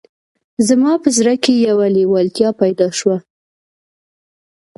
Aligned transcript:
زما 0.67 0.93
په 1.03 1.09
زړه 1.17 1.33
کې 1.43 1.53
یوه 1.67 1.85
لېوالتیا 1.95 2.49
پیدا 2.61 2.87
شوه 2.99 3.17